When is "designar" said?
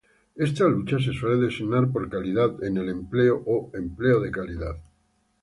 1.45-1.91